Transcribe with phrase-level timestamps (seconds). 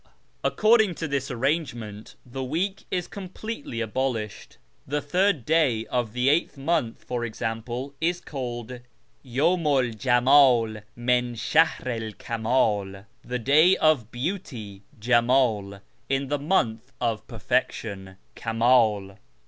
[0.43, 6.57] According to this arrangement, the week is completely abolished: the third day of the eighth
[6.57, 8.79] month, for example, is called
[9.23, 16.91] Ycaomu 'l Jemdl tnin shahri 'l Kamal," the day of Beauty (Jemdl) in the month
[16.99, 19.17] of Perfection (Kamdl)."